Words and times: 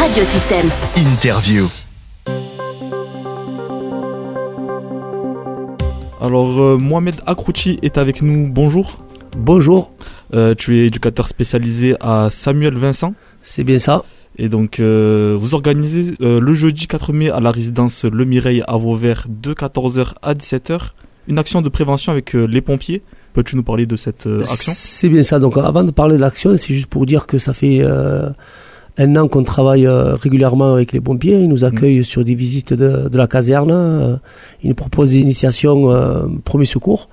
Radiosystème. 0.00 0.68
Interview. 0.96 1.66
Alors, 6.20 6.60
euh, 6.60 6.76
Mohamed 6.76 7.16
Akrouchi 7.26 7.78
est 7.82 7.98
avec 7.98 8.22
nous. 8.22 8.48
Bonjour. 8.50 9.00
Bonjour, 9.36 9.92
Euh, 10.34 10.54
tu 10.56 10.78
es 10.80 10.86
éducateur 10.86 11.28
spécialisé 11.28 11.94
à 12.00 12.28
Samuel 12.30 12.74
Vincent. 12.74 13.14
c'est 13.42 13.62
bien 13.64 13.78
ça. 13.78 14.02
Et 14.38 14.48
donc, 14.48 14.80
euh, 14.80 15.36
vous 15.38 15.54
organisez 15.54 16.14
euh, 16.20 16.40
le 16.40 16.52
jeudi 16.52 16.86
4 16.88 17.12
mai 17.12 17.30
à 17.30 17.38
la 17.40 17.50
résidence 17.52 18.04
Le 18.04 18.24
Mireille 18.24 18.62
à 18.66 18.76
Vauvert 18.76 19.26
de 19.28 19.54
14h 19.54 20.14
à 20.22 20.34
17h 20.34 20.78
une 21.28 21.38
action 21.40 21.60
de 21.62 21.68
prévention 21.68 22.12
avec 22.12 22.34
euh, 22.36 22.44
les 22.46 22.60
pompiers. 22.60 23.02
Peux-tu 23.34 23.56
nous 23.56 23.62
parler 23.64 23.86
de 23.86 23.96
cette 23.96 24.26
euh, 24.26 24.42
action? 24.42 24.72
C'est 24.74 25.08
bien 25.08 25.22
ça. 25.22 25.38
Donc 25.40 25.56
avant 25.58 25.82
de 25.84 25.90
parler 25.90 26.16
de 26.16 26.20
l'action, 26.20 26.56
c'est 26.56 26.72
juste 26.74 26.86
pour 26.86 27.04
dire 27.06 27.26
que 27.26 27.38
ça 27.38 27.52
fait 27.52 27.78
euh, 27.82 28.28
un 28.98 29.16
an 29.16 29.28
qu'on 29.28 29.44
travaille 29.44 29.86
euh, 29.86 30.14
régulièrement 30.14 30.72
avec 30.72 30.92
les 30.92 31.00
pompiers. 31.00 31.38
Ils 31.40 31.48
nous 31.48 31.64
accueillent 31.64 32.04
sur 32.04 32.24
des 32.24 32.34
visites 32.34 32.72
de, 32.72 33.08
de 33.08 33.18
la 33.18 33.26
caserne. 33.26 33.70
euh, 33.72 34.16
ils 34.62 34.68
nous 34.68 34.74
proposent 34.74 35.10
des 35.10 35.20
initiations 35.20 35.90
euh, 35.90 36.22
premier 36.44 36.64
secours. 36.64 37.08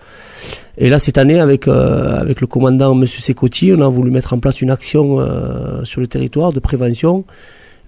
Et 0.78 0.90
là, 0.90 0.98
cette 0.98 1.18
année, 1.18 1.40
avec, 1.40 1.68
euh, 1.68 2.20
avec 2.20 2.42
le 2.42 2.48
commandant 2.48 2.94
M. 3.00 3.06
Secotti, 3.06 3.72
on 3.78 3.82
a 3.82 3.90
voulu 3.90 4.12
mettre 4.12 4.34
en 4.34 4.40
place 4.40 4.62
une 4.62 4.72
action 4.72 5.20
euh, 5.20 5.84
sur 5.84 6.02
le 6.02 6.08
territoire 6.08 6.52
de 6.54 6.59
prévention, 6.59 7.26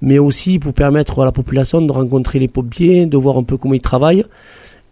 mais 0.01 0.19
aussi 0.19 0.59
pour 0.59 0.73
permettre 0.73 1.21
à 1.21 1.25
la 1.25 1.31
population 1.31 1.81
de 1.81 1.91
rencontrer 1.91 2.37
les 2.37 2.47
pompiers, 2.47 3.05
de 3.05 3.17
voir 3.17 3.37
un 3.37 3.43
peu 3.43 3.57
comment 3.57 3.73
ils 3.73 3.81
travaillent 3.81 4.25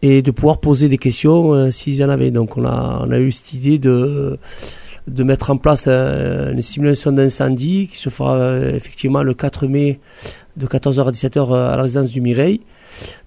et 0.01 0.21
de 0.21 0.31
pouvoir 0.31 0.57
poser 0.59 0.89
des 0.89 0.97
questions 0.97 1.53
euh, 1.53 1.69
s'ils 1.69 2.03
en 2.03 2.09
avaient. 2.09 2.31
Donc 2.31 2.57
on 2.57 2.65
a, 2.65 3.05
on 3.07 3.11
a 3.11 3.19
eu 3.19 3.31
cette 3.31 3.53
idée 3.53 3.77
de, 3.79 4.39
de 5.07 5.23
mettre 5.23 5.51
en 5.51 5.57
place 5.57 5.85
euh, 5.87 6.51
une 6.51 6.61
simulation 6.61 7.11
d'incendie 7.11 7.87
qui 7.87 7.97
se 7.97 8.09
fera 8.09 8.35
euh, 8.35 8.75
effectivement 8.75 9.23
le 9.23 9.33
4 9.33 9.67
mai 9.67 9.99
de 10.55 10.65
14h 10.65 11.07
à 11.07 11.11
17h 11.11 11.53
à 11.53 11.75
la 11.75 11.81
résidence 11.81 12.07
du 12.07 12.21
Mireille. 12.21 12.61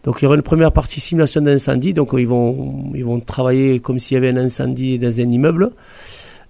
Donc 0.04 0.18
il 0.20 0.24
y 0.24 0.26
aura 0.26 0.36
une 0.36 0.42
première 0.42 0.72
partie 0.72 1.00
simulation 1.00 1.40
d'incendie, 1.40 1.92
donc 1.92 2.10
ils 2.16 2.26
vont, 2.26 2.92
ils 2.94 3.04
vont 3.04 3.18
travailler 3.20 3.80
comme 3.80 3.98
s'il 3.98 4.14
y 4.14 4.18
avait 4.18 4.30
un 4.30 4.36
incendie 4.36 4.98
dans 4.98 5.20
un 5.20 5.30
immeuble. 5.30 5.70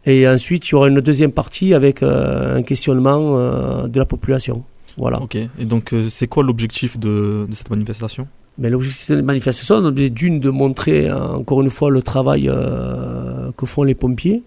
Et 0.05 0.29
ensuite 0.29 0.69
il 0.69 0.73
y 0.73 0.75
aura 0.75 0.89
une 0.89 1.01
deuxième 1.01 1.33
partie 1.33 1.75
avec 1.75 2.03
euh, 2.03 2.59
un 2.59 2.63
questionnement 2.63 3.39
euh, 3.39 3.89
de 3.89 3.99
la 3.99 4.05
population. 4.05 4.65
Voilà. 4.97 5.21
Ok. 5.21 5.37
Et 5.37 5.65
donc, 5.65 5.93
euh, 5.93 6.09
c'est 6.11 6.27
quoi 6.27 6.43
l'objectif 6.43 6.99
de, 6.99 7.47
de 7.49 7.55
cette 7.55 7.71
manifestation? 7.71 8.27
Mais 8.59 8.71
l'objectif 8.71 9.11
de 9.11 9.17
cette 9.17 9.25
manifestation, 9.25 9.93
c'est 9.95 10.11
d'une 10.11 10.41
de 10.41 10.51
montrer 10.51 11.09
euh, 11.09 11.35
encore 11.35 11.61
une 11.61 11.71
fois 11.71 11.91
le 11.91 12.03
travail 12.03 12.49
euh, 12.49 13.51
que 13.57 13.67
font 13.67 13.83
les 13.83 13.95
pompiers 13.95 14.43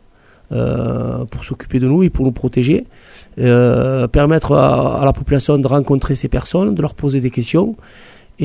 euh, 0.51 1.25
pour 1.25 1.43
s'occuper 1.45 1.79
de 1.79 1.87
nous 1.87 2.01
et 2.03 2.09
pour 2.09 2.25
nous 2.25 2.31
protéger, 2.33 2.85
Euh, 3.39 4.07
permettre 4.07 4.51
à, 4.53 5.01
à 5.01 5.05
la 5.05 5.13
population 5.13 5.57
de 5.63 5.67
rencontrer 5.67 6.13
ces 6.21 6.27
personnes, 6.27 6.75
de 6.75 6.81
leur 6.81 6.93
poser 6.93 7.21
des 7.21 7.29
questions 7.29 7.69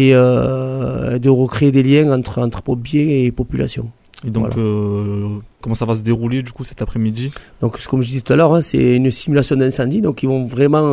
et 0.02 0.10
euh, 0.14 1.18
de 1.18 1.30
recréer 1.42 1.72
des 1.72 1.82
liens 1.82 2.08
entre, 2.16 2.38
entre 2.46 2.60
pompiers 2.62 3.24
et 3.24 3.32
population. 3.32 3.84
Et 4.26 4.30
donc, 4.30 4.54
Voilà. 4.54 5.40
comment 5.60 5.74
ça 5.74 5.84
va 5.84 5.94
se 5.96 6.02
dérouler 6.10 6.42
du 6.42 6.52
coup 6.52 6.62
cet 6.64 6.80
après-midi? 6.80 7.26
Donc, 7.60 7.72
comme 7.88 8.02
je 8.02 8.08
disais 8.08 8.20
tout 8.20 8.32
à 8.34 8.36
l'heure, 8.36 8.54
hein, 8.54 8.60
c'est 8.60 8.96
une 9.00 9.10
simulation 9.10 9.56
d'incendie. 9.56 10.00
Donc, 10.00 10.22
ils 10.22 10.28
vont 10.28 10.46
vraiment, 10.46 10.86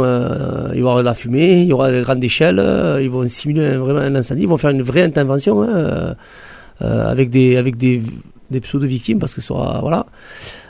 il 0.73 0.79
y 0.79 0.83
aura 0.83 0.97
de 1.03 1.05
la 1.05 1.13
fumée, 1.13 1.61
il 1.61 1.67
y 1.67 1.73
aura 1.73 1.91
de 1.91 2.01
grande 2.01 2.23
échelle, 2.23 2.57
ils 3.05 3.09
vont 3.15 3.27
simuler 3.27 3.65
un- 3.73 3.79
vraiment 3.83 3.99
un 3.99 4.15
incendie. 4.15 4.41
Ils 4.47 4.51
vont 4.53 4.57
faire 4.57 4.71
une 4.71 4.81
vraie 4.91 5.03
intervention 5.11 5.61
hein, 5.61 6.15
avec 6.79 7.29
des, 7.29 7.57
avec 7.57 7.77
des, 7.77 8.01
des 8.49 8.59
pseudo-victimes 8.61 9.19
parce 9.19 9.33
que 9.35 9.41
ça 9.41 9.49
sera, 9.49 9.79
voilà. 9.81 10.07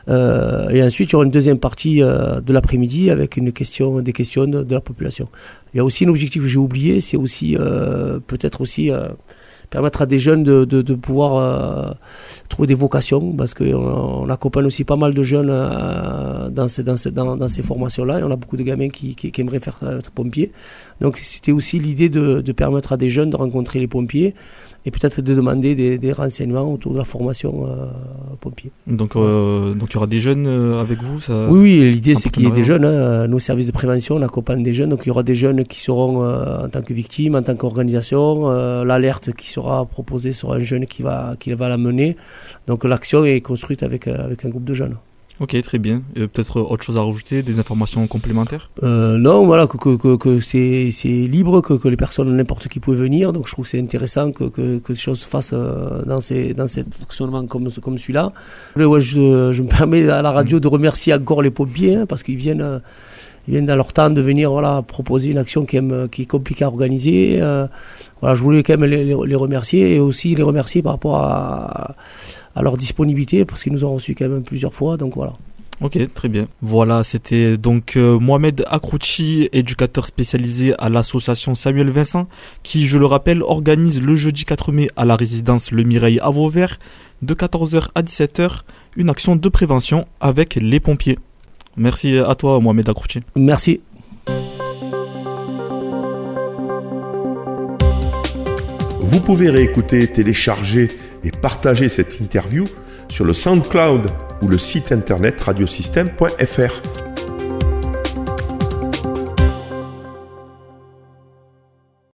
Euh, 0.09 0.69
et 0.69 0.83
ensuite, 0.83 1.09
il 1.09 1.13
y 1.13 1.16
aura 1.16 1.25
une 1.25 1.31
deuxième 1.31 1.59
partie 1.59 2.02
euh, 2.02 2.41
de 2.41 2.53
l'après-midi 2.53 3.09
avec 3.09 3.38
une 3.38 3.52
question, 3.52 4.02
des 4.02 4.13
questions 4.13 4.45
de, 4.45 4.73
la 4.73 4.81
population. 4.81 5.27
Il 5.73 5.77
y 5.77 5.80
a 5.80 5.85
aussi 5.85 6.05
un 6.05 6.09
objectif 6.09 6.41
que 6.41 6.47
j'ai 6.47 6.58
oublié, 6.58 6.99
c'est 6.99 7.17
aussi 7.17 7.55
euh, 7.58 8.19
peut-être 8.25 8.61
aussi 8.61 8.91
permettre 9.69 10.02
à 10.02 10.05
des 10.05 10.19
jeunes 10.19 10.43
de, 10.43 10.66
de, 10.66 10.95
pouvoir 10.95 11.95
trouver 12.49 12.67
des 12.67 12.73
vocations 12.73 13.31
parce 13.31 13.53
qu'on 13.53 13.73
on 13.73 14.30
accompagne 14.30 14.65
aussi 14.65 14.83
pas 14.83 14.98
mal 14.98 15.14
de 15.14 15.23
jeunes 15.23 15.48
dans 15.48 16.67
ces, 16.67 16.83
dans 16.83 16.97
ces, 16.97 17.11
dans, 17.11 17.47
ces 17.47 17.61
formations-là 17.61 18.20
et 18.20 18.23
on 18.23 18.31
a 18.31 18.36
beaucoup 18.36 18.58
de 18.58 18.64
gamins 18.64 18.89
qui, 18.89 19.15
qui, 19.15 19.31
aimeraient 19.39 19.61
faire 19.61 19.80
être 19.97 20.11
pompiers. 20.11 20.52
Donc 20.99 21.17
c'était 21.20 21.53
aussi 21.53 21.80
l'idée 21.80 22.09
de, 22.09 22.52
permettre 22.52 22.92
à 22.92 22.97
des 22.97 23.09
jeunes 23.09 23.30
de 23.30 23.37
rencontrer 23.37 23.80
les 23.80 23.87
pompiers 23.87 24.36
et 24.86 24.92
peut-être 24.92 25.21
de 25.21 25.33
demander 25.33 25.97
des, 25.97 26.11
renseignements 26.11 26.73
autour 26.73 26.92
de 26.92 26.97
la 26.97 27.05
formation 27.05 27.70
pompier. 28.42 28.71
donc, 29.76 29.90
il 29.91 29.95
y 29.95 29.97
aura 29.97 30.07
des 30.07 30.19
jeunes 30.19 30.47
euh, 30.47 30.79
avec 30.79 31.02
vous 31.03 31.19
ça... 31.19 31.33
Oui, 31.49 31.59
oui, 31.59 31.91
l'idée 31.91 32.15
c'est 32.15 32.29
qu'il 32.29 32.43
y 32.43 32.47
ait 32.47 32.52
des 32.52 32.63
jeunes. 32.63 32.85
hein. 32.85 33.27
Nos 33.27 33.39
services 33.39 33.67
de 33.67 33.71
prévention, 33.71 34.15
on 34.15 34.21
accompagne 34.21 34.63
des 34.63 34.73
jeunes. 34.73 34.89
Donc 34.89 35.02
il 35.03 35.09
y 35.09 35.11
aura 35.11 35.23
des 35.23 35.35
jeunes 35.35 35.65
qui 35.65 35.81
seront 35.81 36.23
euh, 36.23 36.65
en 36.65 36.69
tant 36.69 36.81
que 36.81 36.93
victimes, 36.93 37.35
en 37.35 37.43
tant 37.43 37.55
qu'organisation. 37.55 38.49
Euh, 38.49 38.83
L'alerte 38.85 39.33
qui 39.33 39.49
sera 39.49 39.85
proposée 39.85 40.31
sera 40.31 40.55
un 40.55 40.59
jeune 40.59 40.85
qui 40.85 41.02
va, 41.02 41.35
qui 41.39 41.53
va 41.53 41.67
la 41.69 41.77
mener. 41.77 42.15
Donc 42.67 42.83
l'action 42.85 43.25
est 43.25 43.41
construite 43.41 43.83
avec, 43.83 44.07
avec 44.07 44.45
un 44.45 44.49
groupe 44.49 44.63
de 44.65 44.73
jeunes. 44.73 44.95
Ok, 45.41 45.59
très 45.63 45.79
bien. 45.79 46.03
Peut-être 46.13 46.61
autre 46.61 46.83
chose 46.83 46.99
à 46.99 47.02
rajouter, 47.02 47.41
des 47.41 47.59
informations 47.59 48.05
complémentaires? 48.05 48.69
Euh, 48.83 49.17
non, 49.17 49.47
voilà, 49.47 49.65
que, 49.65 49.75
que, 49.75 49.97
que, 49.97 50.15
que 50.15 50.39
c'est 50.39 50.91
libre, 51.05 51.61
que, 51.61 51.73
que 51.73 51.87
les 51.87 51.97
personnes, 51.97 52.35
n'importe 52.35 52.67
qui 52.67 52.79
peut 52.79 52.93
venir. 52.93 53.33
Donc 53.33 53.47
je 53.47 53.53
trouve 53.53 53.65
que 53.65 53.71
c'est 53.71 53.79
intéressant 53.79 54.31
que, 54.31 54.43
que, 54.43 54.77
que 54.77 54.93
les 54.93 54.99
choses 54.99 55.21
se 55.21 55.25
fassent 55.25 55.55
euh, 55.55 56.03
dans, 56.05 56.21
ces, 56.21 56.53
dans 56.53 56.67
ces 56.67 56.83
fonctionnements 56.83 57.47
comme, 57.47 57.69
comme 57.81 57.97
celui-là. 57.97 58.33
Je, 58.75 59.52
je 59.52 59.63
me 59.63 59.67
permets 59.67 60.07
à 60.09 60.21
la 60.21 60.31
radio 60.31 60.59
de 60.59 60.67
remercier 60.67 61.11
encore 61.15 61.41
les 61.41 61.49
pompiers 61.49 61.95
hein, 61.95 62.05
parce 62.08 62.21
qu'ils 62.21 62.37
viennent, 62.37 62.61
euh, 62.61 62.77
ils 63.47 63.53
viennent 63.53 63.65
dans 63.65 63.75
leur 63.75 63.93
temps 63.93 64.11
de 64.11 64.21
venir 64.21 64.52
voilà, 64.52 64.83
proposer 64.83 65.31
une 65.31 65.39
action 65.39 65.65
qui, 65.65 65.75
aime, 65.77 66.08
qui 66.11 66.21
est 66.21 66.25
compliquée 66.27 66.65
à 66.65 66.67
organiser. 66.67 67.39
Euh, 67.41 67.65
voilà, 68.19 68.35
je 68.35 68.43
voulais 68.43 68.61
quand 68.61 68.77
même 68.77 68.87
les, 68.87 69.03
les, 69.03 69.15
les 69.25 69.35
remercier 69.35 69.95
et 69.95 69.99
aussi 69.99 70.35
les 70.35 70.43
remercier 70.43 70.83
par 70.83 70.91
rapport 70.93 71.17
à, 71.17 71.95
à 71.95 71.95
leur 72.58 72.78
disponibilité 72.78 73.45
parce 73.45 73.64
qu'ils 73.64 73.73
nous 73.73 73.86
ont 73.86 73.94
reçus 73.94 74.16
quand 74.16 74.28
même 74.28 74.44
plusieurs 74.44 74.73
fois. 74.73 74.98
Donc 74.98 75.16
voilà. 75.16 75.38
Ok, 75.82 75.98
très 76.14 76.30
bien. 76.30 76.48
Voilà, 76.62 77.04
c'était 77.04 77.58
donc 77.58 77.98
euh, 77.98 78.20
Mohamed 78.20 78.64
Akrouchi, 78.70 79.50
éducateur 79.52 80.06
spécialisé 80.06 80.76
à 80.78 80.89
l'association 80.89 81.56
Samuel 81.56 81.89
Vincent, 81.89 82.28
qui, 82.62 82.86
je 82.86 83.00
le 83.00 83.08
rappelle, 83.08 83.42
organise 83.42 84.00
le 84.00 84.16
jeudi 84.16 84.45
4 84.45 84.72
mai 84.72 84.89
à 84.95 85.06
la 85.06 85.16
résidence 85.16 85.72
Le 85.72 85.82
Mireille 85.82 86.20
à 86.20 86.30
Vauvert, 86.30 86.78
de 87.23 87.34
14h 87.34 87.88
à 87.95 88.04
17h, 88.04 88.60
une 88.95 89.10
action 89.10 89.36
de 89.36 89.50
prévention 89.50 90.06
avec 90.20 90.54
les 90.56 90.80
pompiers. 90.80 91.18
Merci 91.78 92.18
à 92.20 92.36
toi, 92.36 92.60
Mohamed 92.60 92.88
Akrouchi. 92.88 93.22
Merci. 93.36 93.82
Vous 99.00 99.20
pouvez 99.20 99.50
réécouter, 99.50 100.08
télécharger 100.08 100.89
et 101.23 101.32
partager 101.32 101.89
cette 101.89 102.20
interview 102.20 102.65
sur 103.09 103.26
le 103.26 103.33
SoundCloud 103.33 104.09
ou 104.42 104.48
le 104.48 104.58
site 104.58 104.92
internet 104.92 105.42
radiosystème.fr. 105.42 107.11